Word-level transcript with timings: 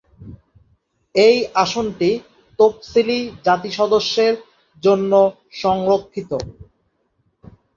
এই 1.15 1.37
আসনটি 1.63 2.09
তফসিলি 2.59 3.19
জাতি 3.45 3.69
সদস্যের 3.79 4.33
জন্য 4.83 5.11
সংরক্ষিত। 5.61 6.31